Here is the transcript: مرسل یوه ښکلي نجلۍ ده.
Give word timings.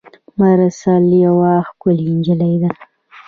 مرسل 0.39 1.03
یوه 1.25 1.51
ښکلي 1.67 2.05
نجلۍ 2.17 2.55
ده. 2.61 2.69